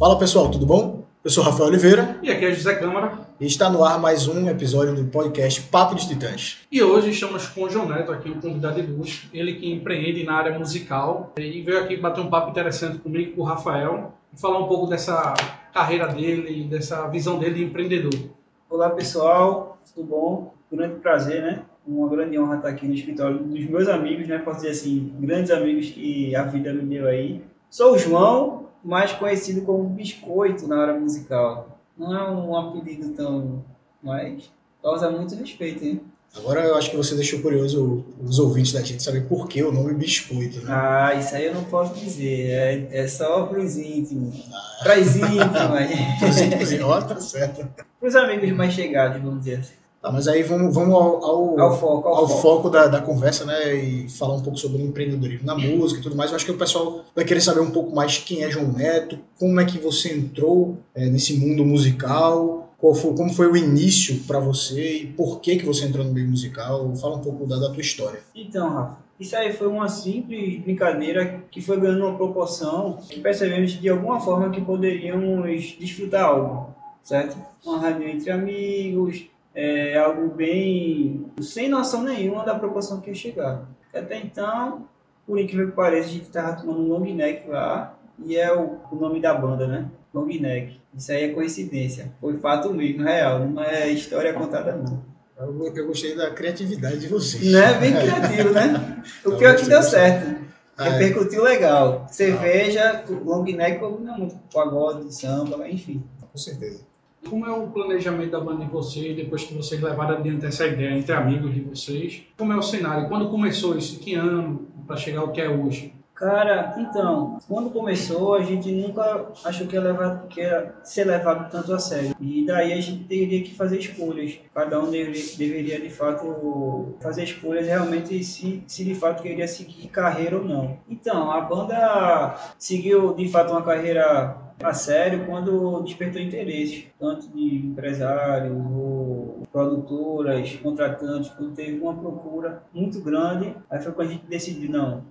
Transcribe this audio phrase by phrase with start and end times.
[0.00, 1.04] Fala pessoal, tudo bom?
[1.22, 3.18] Eu sou Rafael Oliveira E aqui é José Câmara.
[3.38, 6.56] e está no ar mais um episódio do podcast Papo dos Titãs.
[6.72, 9.28] E hoje estamos com o João Neto aqui, um convidado de luxo.
[9.30, 13.42] Ele que empreende na área musical e veio aqui bater um papo interessante comigo, com
[13.42, 15.34] o Rafael, e falar um pouco dessa
[15.74, 18.30] carreira dele, dessa visão dele de empreendedor.
[18.70, 20.54] Olá pessoal, tudo bom?
[20.72, 21.60] Grande prazer, né?
[21.86, 24.38] Uma grande honra estar aqui no escritório dos meus amigos, né?
[24.38, 27.42] Posso dizer assim, grandes amigos que a vida me deu aí.
[27.68, 31.78] Sou o João, mais conhecido como Biscoito na área musical.
[31.96, 33.64] Não é um apelido tão,
[34.02, 34.50] mas
[34.82, 36.00] causa muito respeito, hein?
[36.36, 39.72] Agora eu acho que você deixou curioso os ouvintes da gente saber por que o
[39.72, 40.66] nome Biscoito, né?
[40.68, 44.48] Ah, isso aí eu não posso dizer, é, é só pros íntimos.
[44.80, 45.90] Pras íntimas.
[46.40, 47.68] Inclusive, ó, tá certo.
[47.98, 49.79] pros amigos mais chegados, vamos dizer assim.
[50.00, 52.40] Tá, mas aí vamos, vamos ao, ao, Ao foco, ao, ao foco.
[52.40, 53.74] foco da, da conversa, né?
[53.74, 56.30] E falar um pouco sobre empreendedorismo na música e tudo mais.
[56.30, 59.18] Eu acho que o pessoal vai querer saber um pouco mais quem é João Neto,
[59.38, 64.40] como é que você entrou é, nesse mundo musical, foi, como foi o início para
[64.40, 66.94] você e por que, que você entrou no meio musical.
[66.96, 68.20] Fala um pouco da, da tua história.
[68.34, 73.72] Então, Rafa, isso aí foi uma simples brincadeira que foi ganhando uma proporção que percebemos
[73.72, 77.36] de alguma forma que poderíamos desfrutar algo, certo?
[77.62, 83.68] Uma rádio entre amigos, é, algo bem sem noção nenhuma da proporção que ia chegar.
[83.92, 84.88] Até então,
[85.26, 88.78] por incrível que pareça, a gente estava tomando um long neck lá e é o,
[88.90, 89.90] o nome da banda, né?
[90.12, 90.80] Long neck.
[90.96, 92.12] Isso aí é coincidência.
[92.20, 93.40] Foi fato mesmo, real.
[93.40, 95.02] Não é história contada, não.
[95.38, 97.50] Eu, eu gostei da criatividade de vocês.
[97.50, 99.02] Não é bem criativo, né?
[99.24, 100.40] O pior é que deu certo.
[100.76, 100.90] Ah, é.
[100.90, 102.06] Repercutiu legal.
[102.10, 106.02] Cerveja, long neck combina muito com pagode, samba, enfim.
[106.32, 106.89] Com certeza.
[107.28, 110.96] Como é o planejamento da banda de vocês, depois que vocês levaram adiante essa ideia
[110.96, 112.22] entre amigos de vocês?
[112.36, 113.08] Como é o cenário?
[113.08, 114.00] Quando começou isso?
[114.00, 114.68] Que ano?
[114.86, 115.92] Para chegar ao que é hoje?
[116.20, 121.50] Cara, então, quando começou, a gente nunca achou que ia, levar, que ia ser levado
[121.50, 122.14] tanto a sério.
[122.20, 124.38] E daí a gente teria que fazer escolhas.
[124.54, 129.88] Cada um deveria, deveria de fato, fazer escolhas realmente se, se de fato queria seguir
[129.88, 130.76] carreira ou não.
[130.90, 137.66] Então, a banda seguiu de fato uma carreira a sério quando despertou interesse, tanto de
[137.66, 143.54] empresários ou produtoras, contratantes, quando teve uma procura muito grande.
[143.70, 145.02] Aí foi quando a gente decidiu, não,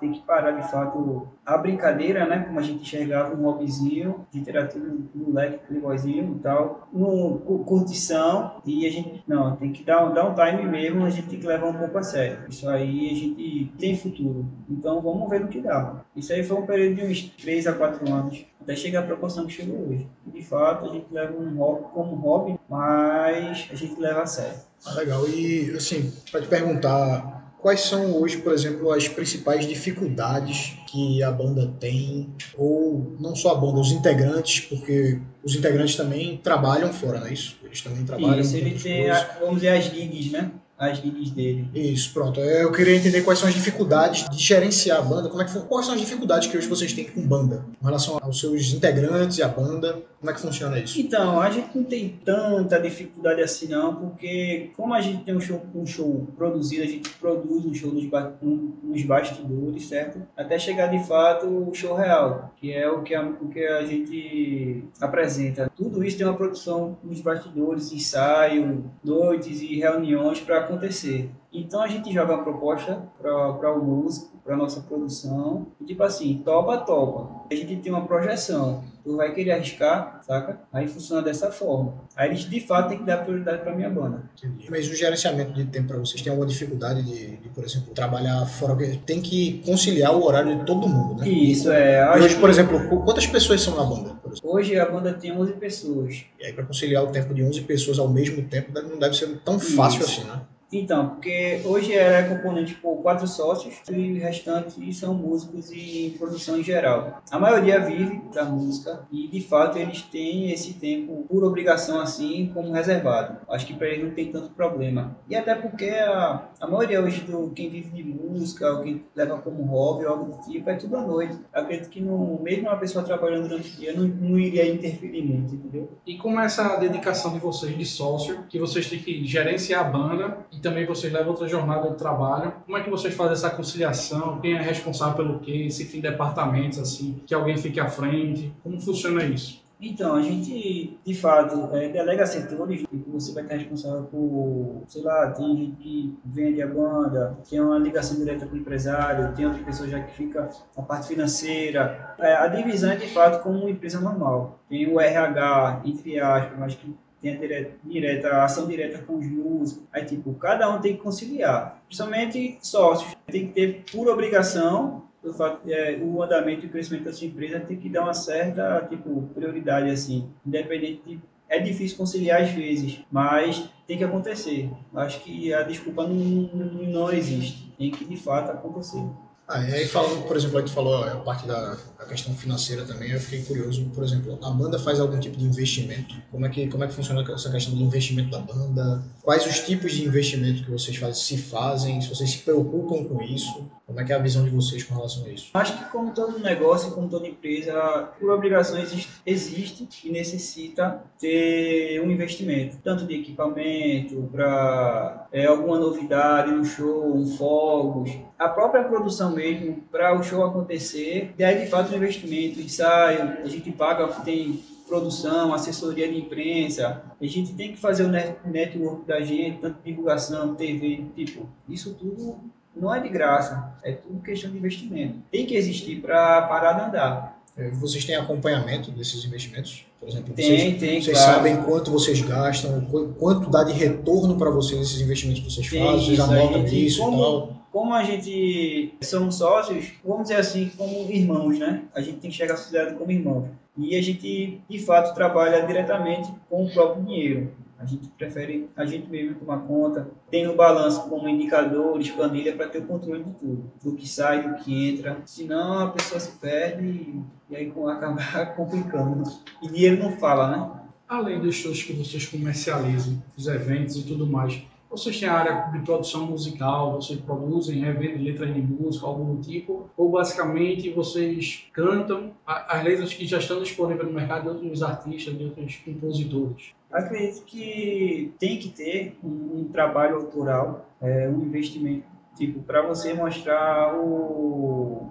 [0.00, 2.44] tem que parar de fato a brincadeira, né?
[2.46, 7.38] Como a gente enxergava um hobbyzinho, a gente era tudo moleque, playboyzinho e tal, no
[7.40, 11.28] cu- curtição, e a gente, não, tem que dar, dar um time mesmo, a gente
[11.28, 12.38] tem que levar um pouco a sério.
[12.48, 16.00] Isso aí a gente tem futuro, então vamos ver no que dá.
[16.16, 19.46] Isso aí foi um período de uns 3 a 4 anos, até chegar à proporção
[19.46, 20.06] que chegou hoje.
[20.26, 24.58] De fato, a gente leva um hobby como hobby, mas a gente leva a sério.
[24.84, 25.26] Ah, legal.
[25.26, 31.30] E, assim, para te perguntar, quais são hoje, por exemplo, as principais dificuldades que a
[31.32, 32.28] banda tem,
[32.58, 37.32] ou não só a banda, os integrantes, porque os integrantes também trabalham fora, não é
[37.32, 37.56] isso?
[37.64, 38.40] Eles também trabalham.
[38.40, 40.50] Isso, ele tem, a- vamos dizer, as gigs, né?
[40.78, 41.68] As gigs dele.
[41.74, 42.38] Isso, pronto.
[42.40, 45.28] É, Eu queria entender quais são as dificuldades de gerenciar a banda.
[45.28, 47.64] Como é que, fun- quais são as dificuldades que hoje vocês têm com banda?
[47.80, 51.00] Com relação aos seus integrantes e a banda, como é que funciona isso?
[51.00, 55.40] Então, a gente não tem tanta dificuldade assim não, porque como a gente tem um
[55.40, 60.22] show, um show produzido, a gente produz um show nos, ba- um- nos bastidores, certo?
[60.36, 63.84] Até chegar de fato o show real, que é o que a, o que a
[63.84, 65.70] gente apresenta.
[65.76, 71.30] Tudo isso tem uma produção nos bastidores, ensaio, noites e reuniões para acontecer.
[71.52, 76.42] Então a gente joga uma proposta para o músico, para nossa produção, e tipo assim,
[76.44, 77.42] topa, topa.
[77.50, 80.60] A gente tem uma projeção, tu vai querer arriscar, saca?
[80.72, 81.94] Aí funciona dessa forma.
[82.14, 84.22] Aí eles de fato têm que dar prioridade para minha banda.
[84.38, 84.70] Entendi.
[84.70, 88.44] Mas o gerenciamento de tempo para vocês tem alguma dificuldade de, de, por exemplo, trabalhar
[88.46, 88.76] fora?
[89.06, 91.28] Tem que conciliar o horário de todo mundo, né?
[91.28, 92.02] Isso é.
[92.18, 94.18] E hoje, que por exemplo, qu- quantas pessoas são na banda?
[94.44, 96.24] hoje a banda tem 11 pessoas.
[96.38, 99.26] E aí, para conciliar o tempo de 11 pessoas ao mesmo tempo, não deve ser
[99.40, 100.20] tão fácil Isso.
[100.20, 100.40] assim, né?
[100.72, 106.58] Então, porque hoje é componente por quatro sócios e o restante são músicos e produção
[106.58, 107.22] em geral.
[107.30, 112.50] A maioria vive da música e, de fato, eles têm esse tempo por obrigação, assim,
[112.52, 113.38] como reservado.
[113.48, 115.16] Acho que para eles não tem tanto problema.
[115.28, 119.38] E até porque a, a maioria hoje do quem vive de música, ou quem leva
[119.38, 121.38] como hobby ou algo do tipo, é tudo à noite.
[121.52, 125.54] Acredito que não, mesmo uma pessoa trabalhando durante o dia não, não iria interferir muito,
[125.54, 125.88] entendeu?
[126.06, 129.88] E como é essa dedicação de vocês de sócio, que vocês têm que gerenciar a
[129.88, 133.48] banda e também vocês levam outra jornada de trabalho, como é que vocês fazem essa
[133.48, 134.40] conciliação?
[134.40, 135.70] Quem é responsável pelo quê?
[135.70, 138.52] Se tem departamentos assim, que alguém fique à frente?
[138.62, 139.62] Como funciona isso?
[139.80, 145.02] Então, a gente, de fato, é, delega setores, tipo, você vai estar responsável por, sei
[145.02, 149.46] lá, tem gente que vende a banda, tem uma ligação direta com o empresário, tem
[149.46, 152.16] outra pessoa já que fica na parte financeira.
[152.18, 154.58] É, a divisão é, de fato, como uma empresa normal.
[154.68, 159.26] Tem o RH, entre aspas, mas que tem a direta, a ação direta com os
[159.26, 159.84] músicos.
[159.92, 161.82] Aí, tipo, cada um tem que conciliar.
[161.86, 163.16] Principalmente sócios.
[163.26, 167.26] Tem que ter por obrigação o, fato, é, o andamento e o crescimento da sua
[167.26, 171.20] empresa tem que dar uma certa tipo, prioridade, assim, independente de.
[171.50, 174.70] É difícil conciliar às vezes, mas tem que acontecer.
[174.94, 177.72] Acho que a desculpa não, não existe.
[177.78, 179.02] Tem que de fato acontecer.
[179.48, 182.84] Ah, e aí falando, por exemplo, aí tu falou a parte da a questão financeira
[182.84, 186.14] também, eu fiquei curioso, por exemplo, a banda faz algum tipo de investimento?
[186.30, 189.02] Como é que, como é que funciona essa questão do investimento da banda?
[189.22, 193.22] Quais os tipos de investimento que vocês fazem, se fazem, se vocês se preocupam com
[193.22, 193.66] isso?
[193.98, 195.50] Como é que é a visão de vocês com relação a isso?
[195.52, 202.00] Acho que como todo negócio, como toda empresa, por obrigação existe, existe e necessita ter
[202.00, 208.84] um investimento, tanto de equipamento, para é, alguma novidade no show, um fogos, a própria
[208.84, 214.06] produção mesmo, para o show acontecer, é de fato um investimento, ensaio, a gente paga,
[214.22, 219.82] tem produção, assessoria de imprensa, a gente tem que fazer o network da gente, tanto
[219.82, 225.16] divulgação, TV, tipo, isso tudo não é de graça, é tudo questão de investimento.
[225.30, 227.38] Tem que existir para parar de andar.
[227.56, 229.84] É, vocês têm acompanhamento desses investimentos?
[229.98, 231.34] Por exemplo, tem, vocês, tem, vocês claro.
[231.34, 232.86] sabem quanto vocês gastam,
[233.18, 237.00] quanto dá de retorno para vocês esses investimentos que vocês Tem fazem, vocês anotam isso
[237.00, 237.58] como- e tal.
[237.72, 241.82] Como a gente somos sócios, vamos dizer assim, como irmãos, né?
[241.94, 243.48] A gente tem que chegar à sociedade como irmãos.
[243.76, 247.52] E a gente, de fato, trabalha diretamente com o próprio dinheiro.
[247.78, 250.10] A gente prefere a gente mesmo tomar conta.
[250.30, 253.70] Tem o balanço como indicadores, planilha, para ter o controle de tudo.
[253.82, 255.22] Do que sai, do que entra.
[255.24, 259.22] Senão a pessoa se perde e, aí acaba complicando.
[259.62, 260.80] E dinheiro não fala, né?
[261.08, 265.70] Além dos shows que vocês comercializam, os eventos e tudo mais, vocês têm a área
[265.70, 272.32] de produção musical, vocês produzem, revendem letras de música, algum tipo, ou basicamente vocês cantam
[272.46, 276.72] as letras que já estão disponíveis no mercado de outros artistas, de outros compositores?
[276.90, 283.12] Acredito que tem que ter um, um trabalho autoral, é, um investimento, tipo, para você
[283.12, 285.10] mostrar o.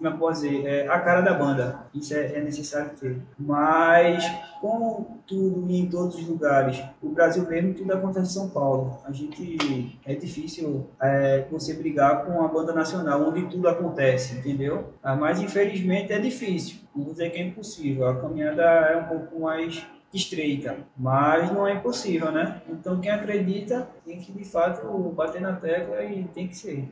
[0.00, 0.64] Como eu posso dizer?
[0.66, 1.80] É, a cara da banda.
[1.92, 3.20] Isso é, é necessário ter.
[3.38, 4.24] Mas,
[4.58, 8.96] como tudo e em todos os lugares, o Brasil mesmo, tudo acontece em São Paulo.
[9.04, 10.00] A gente.
[10.06, 14.94] É difícil é, você brigar com a banda nacional, onde tudo acontece, entendeu?
[15.02, 16.78] Ah, Mas, infelizmente, é difícil.
[16.96, 18.08] Não vou dizer que é impossível.
[18.08, 22.62] A caminhada é um pouco mais estreita, mas não é impossível, né?
[22.68, 26.88] Então quem acredita tem que de fato bater na tecla e tem que ser.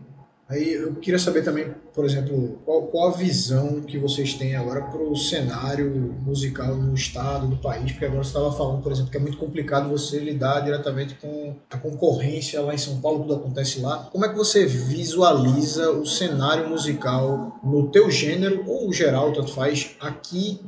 [0.48, 4.80] Aí eu queria saber também, por exemplo, qual, qual a visão que vocês têm agora
[4.80, 5.90] para o cenário
[6.24, 9.36] musical no estado, no país, porque agora você estava falando, por exemplo, que é muito
[9.36, 14.08] complicado você lidar diretamente com a concorrência lá em São Paulo, tudo acontece lá.
[14.10, 19.96] Como é que você visualiza o cenário musical no teu gênero, ou geral, tanto faz,
[20.00, 20.60] aqui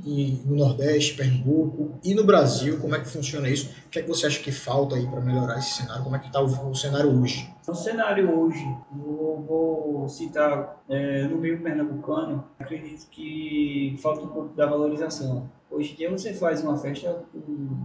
[0.44, 2.78] no Nordeste, Pernambuco e no Brasil?
[2.80, 3.70] Como é que funciona isso?
[3.90, 6.04] O que é que você acha que falta aí para melhorar esse cenário?
[6.04, 7.52] Como é que está o, o cenário hoje?
[7.66, 14.54] O cenário hoje, vou, vou citar é, no meio pernambucano, acredito que falta um pouco
[14.54, 15.50] da valorização.
[15.68, 17.40] Hoje em dia você faz uma festa com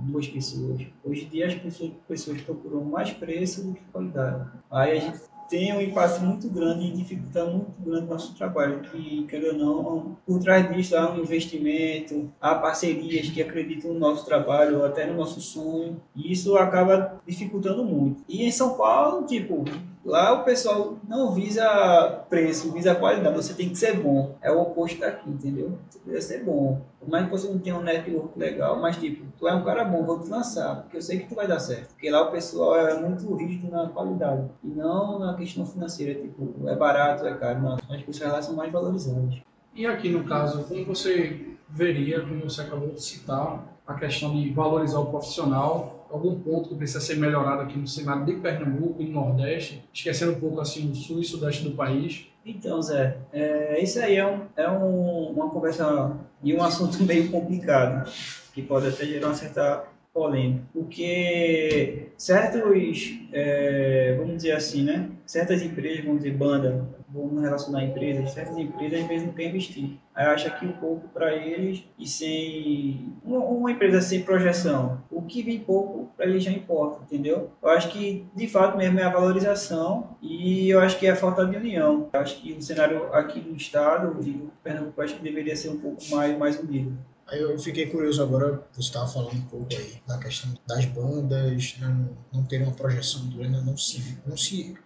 [0.06, 0.80] duas pessoas.
[1.04, 4.48] Hoje em dia as pessoas, pessoas procuram mais preço do que qualidade.
[4.70, 5.18] Aí a gente
[5.50, 9.84] tem um impacto muito grande e dificulta muito grande o nosso trabalho, que, querendo ou
[9.84, 15.06] não, por trás disso há um investimento, há parcerias que acreditam no nosso trabalho, até
[15.06, 18.24] no nosso sonho, e isso acaba dificultando muito.
[18.28, 19.64] E em São Paulo, tipo,
[20.06, 24.36] lá o pessoal não visa preço, visa qualidade, você tem que ser bom.
[24.42, 25.78] É o oposto daqui, entendeu?
[25.90, 26.82] Você precisa ser bom.
[27.00, 29.84] Por mais que você não tenha um network legal, mas tipo, tu é um cara
[29.84, 31.90] bom, vou te lançar, porque eu sei que tu vai dar certo.
[31.90, 36.68] Porque lá o pessoal é muito rígido na qualidade, e não na questão financeira, tipo,
[36.68, 37.78] é barato, é caro, não.
[37.90, 39.36] As pessoas lá são mais valorizadas.
[39.76, 44.50] E aqui no caso, como você veria, como você acabou de citar, a questão de
[44.52, 49.06] valorizar o profissional, algum ponto que precisa ser melhorado aqui no cenário de Pernambuco e
[49.06, 52.28] no Nordeste, esquecendo um pouco assim o sul e sudeste do país?
[52.46, 57.30] Então, Zé, é, isso aí é, um, é um, uma conversa e um assunto meio
[57.30, 58.10] complicado,
[58.54, 65.62] que pode até gerar uma certa polêmica, porque certos, é, vamos dizer assim, né, certas
[65.62, 69.98] empresas, vamos dizer banda, vamos relacionar empresas, certas empresas às vezes não querem investir.
[70.14, 75.22] Aí acha que um pouco para eles e sem uma, uma empresa sem projeção, o
[75.22, 77.52] que vem pouco para eles já importa, entendeu?
[77.62, 81.16] Eu acho que de fato mesmo é a valorização e eu acho que é a
[81.16, 82.10] falta de união.
[82.14, 85.70] Eu acho que o cenário aqui no estado, de Pernambuco, eu acho que deveria ser
[85.70, 86.98] um pouco mais mais unido.
[87.28, 91.76] Aí eu fiquei curioso agora, você estava falando um pouco aí da questão das bandas
[91.80, 94.78] não, não terem uma projeção do não se, não se,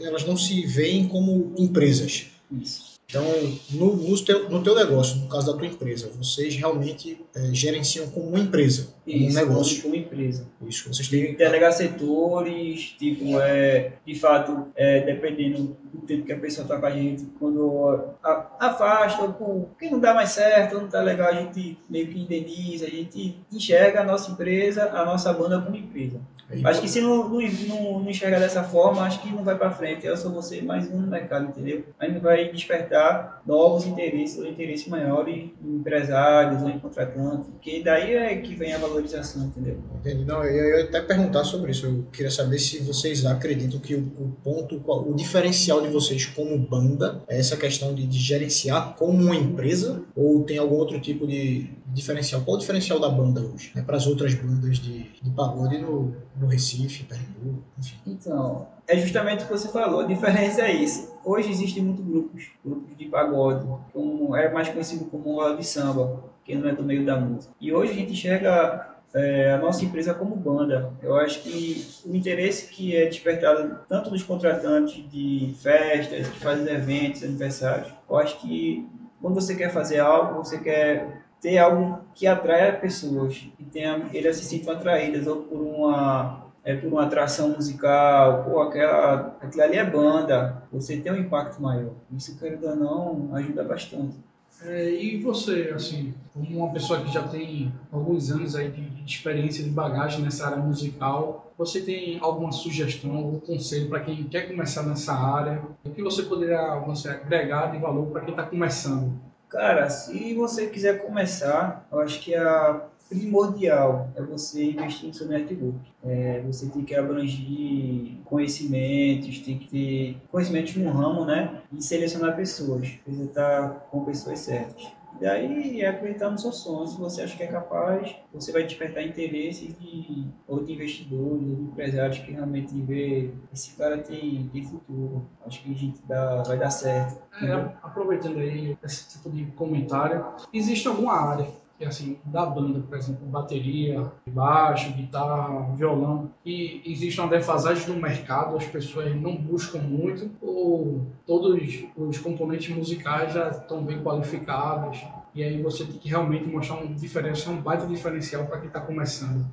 [0.00, 2.26] elas não se veem como empresas.
[2.50, 2.95] Isso.
[3.08, 3.24] Então,
[3.70, 8.08] no, no, teu, no teu negócio, no caso da tua empresa, vocês realmente é, gerenciam
[8.08, 9.82] como uma empresa, como Isso, um negócio.
[9.82, 10.48] Como uma empresa.
[10.66, 11.36] Isso, vocês têm...
[11.36, 16.86] Delegar setores, tipo, é, de fato, é, dependendo do tempo que a pessoa está com
[16.86, 21.34] a gente, quando a, afasta, o que não dá mais certo, não está legal, a
[21.34, 26.20] gente meio que indeniza, a gente enxerga a nossa empresa, a nossa banda como empresa.
[26.48, 29.70] Aí, Acho que se não, não, não, enxergar dessa forma, acho que não vai para
[29.70, 30.06] frente.
[30.06, 31.84] Eu sou você mais um no mercado, entendeu?
[31.98, 37.82] A gente vai despertar novos interesses, ou interesses maiores em empresários ou em contratantes, que
[37.82, 39.78] daí é que vem a valorização, entendeu?
[40.00, 40.24] Entendi.
[40.24, 41.86] Não, eu ia até perguntar sobre isso.
[41.86, 46.56] Eu queria saber se vocês acreditam que o, o ponto, o diferencial de vocês como
[46.56, 51.26] banda é essa questão de, de gerenciar como uma empresa ou tem algum outro tipo
[51.26, 52.42] de diferencial?
[52.42, 53.72] Qual o diferencial da banda hoje?
[53.74, 57.96] Né, para as outras bandas de, de pagode no, no Recife, Pernambuco, enfim.
[58.06, 61.16] Então, é justamente o que você falou, a diferença é isso.
[61.24, 66.22] Hoje existem muitos grupos, grupos de pagode, como é mais conhecido como roda de samba,
[66.44, 67.52] que não é do meio da música.
[67.60, 70.92] E hoje a gente enxerga é, a nossa empresa como banda.
[71.02, 76.72] Eu acho que o interesse que é despertado tanto dos contratantes de festas, que fazem
[76.72, 78.86] eventos, aniversários, eu acho que
[79.20, 84.36] quando você quer fazer algo, você quer ter algo que atraia pessoas, que tenha, elas
[84.36, 89.76] se sintam atraídas ou por uma é por uma atração musical, ou aquela, aquilo ali
[89.76, 91.92] é banda, você tem um impacto maior.
[92.10, 94.16] Isso, querendo ou não, ajuda bastante.
[94.64, 99.04] É, e você, assim, como uma pessoa que já tem alguns anos aí de, de
[99.04, 104.48] experiência, de bagagem nessa área musical, você tem alguma sugestão, algum conselho para quem quer
[104.48, 105.62] começar nessa área?
[105.84, 109.12] O que você poderia você, agregar de valor para quem está começando?
[109.48, 115.28] Cara, se você quiser começar, eu acho que a primordial é você investir no seu
[115.28, 115.78] network.
[116.04, 121.62] É, você tem que abranger conhecimentos, tem que ter conhecimentos no ramo, né?
[121.72, 122.88] E selecionar pessoas.
[123.04, 124.95] Precisa estar com pessoas certas.
[125.16, 126.86] E daí é acreditar no seu sonho.
[126.86, 132.18] Se você acha que é capaz, você vai despertar interesse de outros investidores, de empresários
[132.18, 135.26] que realmente vê esse cara tem, tem futuro.
[135.46, 137.22] Acho que a gente dá, vai dar certo.
[137.42, 141.46] É, aproveitando aí esse tipo de comentário, existe alguma área
[141.78, 148.00] que assim, da banda, por exemplo, bateria, baixo, guitarra, violão, e existe uma defasagem no
[148.00, 155.04] mercado, as pessoas não buscam muito, ou todos os componentes musicais já estão bem qualificados,
[155.34, 158.80] e aí você tem que realmente mostrar um diferencial, um baita diferencial para quem está
[158.80, 159.46] começando.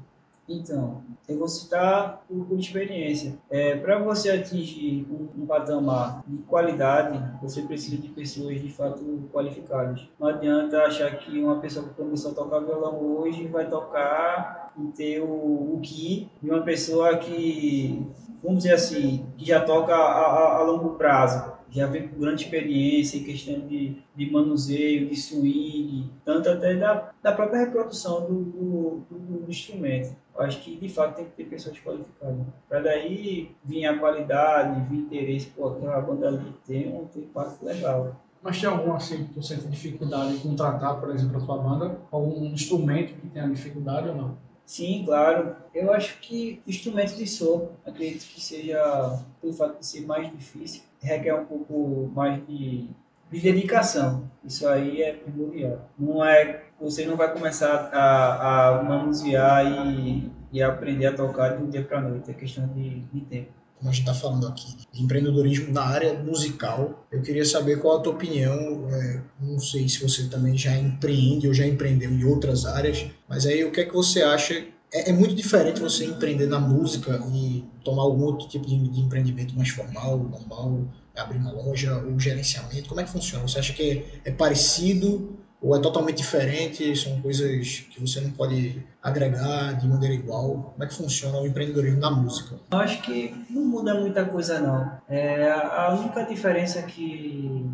[0.47, 3.37] Então, eu vou citar por, por experiência.
[3.49, 9.29] É, Para você atingir um, um, patamar de qualidade, você precisa de pessoas de fato
[9.31, 10.05] qualificadas.
[10.19, 14.87] Não adianta achar que uma pessoa que começou a tocar violão hoje vai tocar e
[14.91, 18.05] ter o, o que de uma pessoa que,
[18.43, 22.43] vamos dizer assim, que já toca a, a, a longo prazo já vem com grande
[22.43, 28.43] experiência em questão de, de manuseio, de swing, tanto até da, da própria reprodução do,
[28.43, 30.15] do, do, do instrumento.
[30.35, 32.45] Eu acho que de fato tem que ter pessoas qualificadas.
[32.69, 38.19] Para daí vir a qualidade, vir interesse, pô, aquela banda ali tem um, impacto legal.
[38.41, 41.99] Mas tem algum assim que você tem dificuldade em contratar, por exemplo, a sua banda?
[42.11, 44.37] Algum instrumento que tenha dificuldade ou não?
[44.65, 45.55] Sim, claro.
[45.73, 50.83] Eu acho que instrumentos de sopro, acredito que seja, pelo fato de ser mais difícil,
[51.03, 52.89] requer um pouco mais de,
[53.31, 54.29] de dedicação.
[54.43, 55.89] Isso aí é primordial.
[55.97, 61.63] Não é, você não vai começar a, a manusear e, e aprender a tocar de
[61.63, 62.31] um dia para noite.
[62.31, 66.13] É questão de, de tempo como a gente está falando aqui, de empreendedorismo na área
[66.13, 67.05] musical.
[67.11, 68.87] Eu queria saber qual a tua opinião.
[68.89, 73.45] É, não sei se você também já empreende ou já empreendeu em outras áreas, mas
[73.45, 74.65] aí o que é que você acha?
[74.93, 79.01] É, é muito diferente você empreender na música e tomar algum outro tipo de, de
[79.01, 80.85] empreendimento mais formal, normal,
[81.15, 82.87] abrir uma loja ou gerenciamento.
[82.87, 83.47] Como é que funciona?
[83.47, 85.39] Você acha que é, é parecido?
[85.63, 90.73] ou é totalmente diferente, são coisas que você não pode agregar de maneira igual.
[90.73, 92.57] Como é que funciona o empreendedorismo na música?
[92.69, 94.91] Eu acho que não muda muita coisa não.
[95.07, 97.65] É, a única diferença que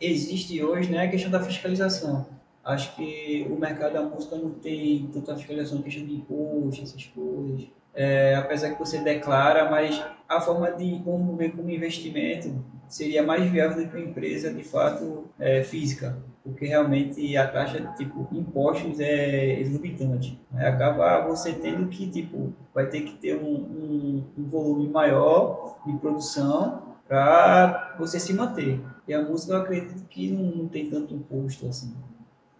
[0.00, 2.26] existe hoje né, é a questão da fiscalização.
[2.68, 7.66] Acho que o mercado da música não tem tanta fiscalização, questão de imposto, essas coisas.
[7.94, 13.50] É, apesar que você declara, mas a forma de como ver como investimento seria mais
[13.50, 16.16] viável do que uma empresa de fato é, física
[16.48, 20.40] porque realmente a taxa tipo impostos é exorbitante.
[20.54, 25.92] Acaba você tendo que tipo vai ter que ter um, um, um volume maior de
[25.98, 28.80] produção para você se manter.
[29.06, 31.94] E a música eu acredito que não, não tem tanto imposto assim.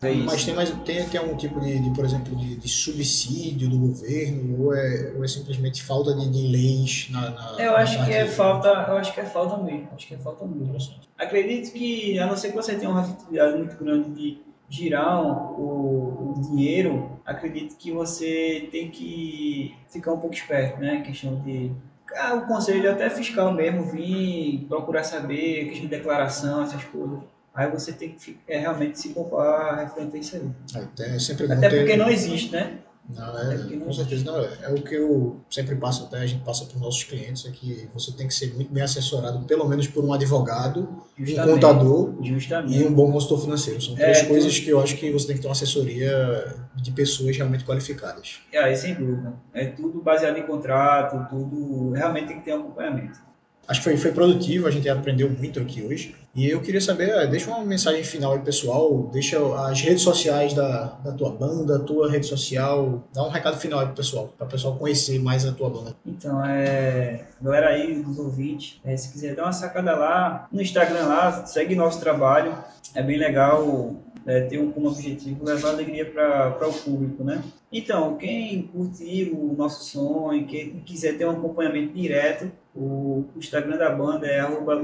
[0.01, 0.27] É isso.
[0.27, 3.79] Mas tem, mais, tem, tem algum tipo de, de, por exemplo, de, de subsídio do
[3.79, 7.93] governo ou é, ou é simplesmente falta de, de leis na, na Eu na acho
[7.93, 9.89] que parte é falta, eu acho que é falta mesmo.
[9.93, 11.01] Acho que é falta mesmo.
[11.19, 16.35] Acredito que, a não ser que você tenha uma facilidade muito grande de girar o,
[16.37, 21.01] o dinheiro, acredito que você tem que ficar um pouco esperto, né?
[21.01, 21.73] Questão de.
[22.17, 27.19] Ah, o conselho até fiscal mesmo, vir procurar saber, questão de declaração, essas coisas.
[27.55, 30.83] Aí você tem que é, realmente se poupar referente a isso aí.
[30.83, 31.17] Até, é
[31.53, 32.79] Até ter- porque não existe, né?
[33.09, 34.51] Não, é, É não com certeza não é.
[34.65, 37.51] É o que eu sempre passo até, a gente passa para os nossos clientes, é
[37.51, 40.81] que você tem que ser muito bem assessorado, pelo menos por um advogado,
[41.19, 41.55] um Justamente.
[41.55, 42.77] contador Justamente.
[42.79, 43.81] e um bom consultor financeiro.
[43.81, 46.55] São É, três tudo- coisas que eu acho que você tem que ter uma assessoria
[46.77, 48.41] de pessoas realmente qualificadas.
[48.53, 49.33] É, sem dúvida.
[49.55, 51.93] É tudo baseado em contrato, tudo.
[51.93, 53.27] Realmente tem que ter um acompanhamento.
[53.69, 56.15] Acho que foi, foi produtivo, a gente aprendeu muito aqui hoje.
[56.35, 59.11] E eu queria saber, eh, deixa uma mensagem final aí, pessoal.
[59.13, 63.05] Deixa as redes sociais da, da tua banda, tua rede social.
[63.13, 65.95] Dá um recado final aí pro pessoal, para o pessoal conhecer mais a tua banda.
[66.07, 67.27] Então, é.
[67.43, 71.75] Galera aí, dos ouvintes, é, se quiser dar uma sacada lá no Instagram lá, segue
[71.75, 72.57] nosso trabalho.
[72.95, 73.95] É bem legal
[74.29, 77.43] é, ter um, como objetivo levar alegria para o público, né?
[77.73, 83.79] Então, quem curtir o nosso som e quem quiser ter um acompanhamento direto, o, Instagram
[83.79, 84.81] da banda é arroba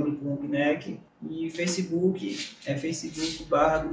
[1.30, 3.86] e Facebook é Facebook barra.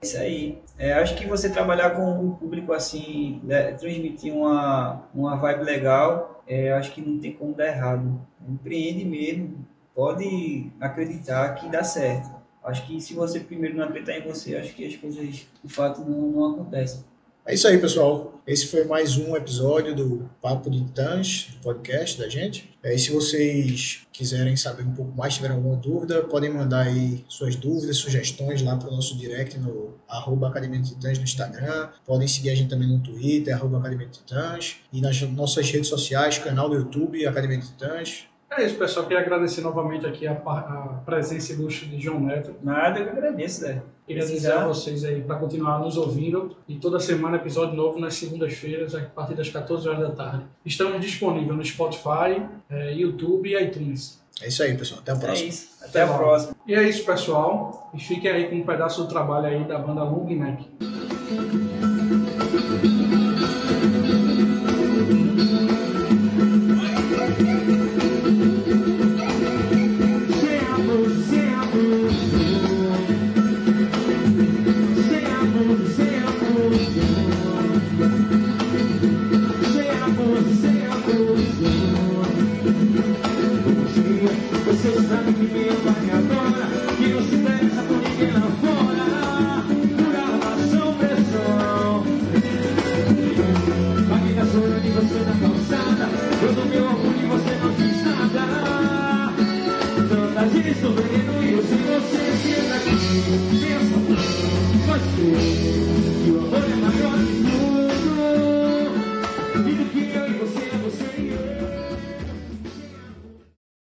[0.00, 0.58] É Isso aí.
[0.78, 6.42] É, acho que você trabalhar com o público assim, né, transmitir uma, uma vibe legal,
[6.46, 8.20] é, acho que não tem como dar errado.
[8.48, 12.45] Empreende mesmo, pode acreditar que dá certo.
[12.66, 16.00] Acho que se você primeiro não acreditar em você, acho que as coisas de fato
[16.00, 17.04] não, não acontecem.
[17.46, 18.42] É isso aí, pessoal.
[18.44, 22.76] Esse foi mais um episódio do Papo de Titãs, do podcast da gente.
[22.82, 27.24] É, E se vocês quiserem saber um pouco mais, tiverem alguma dúvida, podem mandar aí
[27.28, 31.90] suas dúvidas, sugestões lá para o nosso direct no arroba Academia de Titãs no Instagram.
[32.04, 34.78] Podem seguir a gente também no Twitter, arroba Academia de Titãs.
[34.92, 38.26] E nas nossas redes sociais, canal do YouTube, Academia de Titãs.
[38.58, 39.06] É isso, pessoal.
[39.06, 42.54] Queria agradecer novamente aqui a, a presença ilustre de João Neto.
[42.62, 43.82] Nada, eu que agradeço, Zé.
[44.06, 48.14] Queria dizer a vocês aí para continuar nos ouvindo e toda semana episódio novo nas
[48.14, 50.44] segundas-feiras a partir das 14 horas da tarde.
[50.64, 54.22] Estamos disponíveis no Spotify, eh, YouTube e iTunes.
[54.40, 55.00] É isso aí, pessoal.
[55.00, 55.48] Até a É próxima.
[55.48, 55.68] isso.
[55.82, 56.18] Até a Até lá.
[56.18, 56.56] próxima.
[56.66, 57.90] E é isso, pessoal.
[57.94, 60.24] E fiquem aí com um pedaço do trabalho aí da banda Long